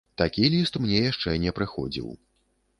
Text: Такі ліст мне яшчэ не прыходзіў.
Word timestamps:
Такі 0.19 0.47
ліст 0.53 0.79
мне 0.85 1.03
яшчэ 1.11 1.37
не 1.45 1.55
прыходзіў. 1.61 2.13